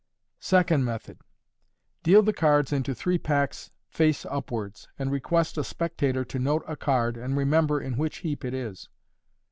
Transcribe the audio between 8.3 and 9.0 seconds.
it is.